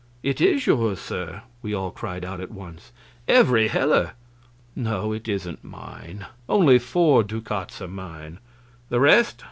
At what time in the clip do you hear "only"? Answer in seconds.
6.49-6.79